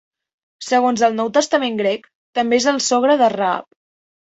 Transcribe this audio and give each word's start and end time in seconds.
Segons 0.67 1.03
el 1.07 1.13
Nou 1.19 1.29
Testament 1.35 1.77
grec, 1.83 2.09
també 2.41 2.61
és 2.63 2.69
el 2.75 2.83
sogre 2.89 3.21
de 3.23 3.31
Raab. 3.39 3.71